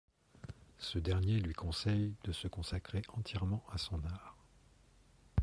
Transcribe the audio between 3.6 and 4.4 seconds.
à son art.